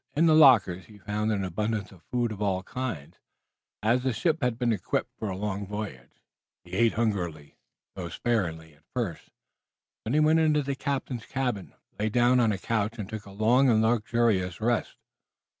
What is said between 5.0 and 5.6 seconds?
for a